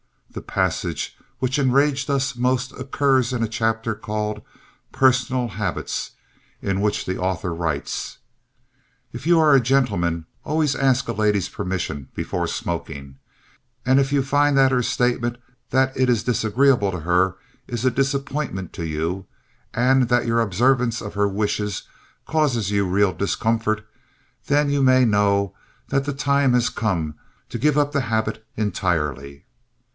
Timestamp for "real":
22.87-23.13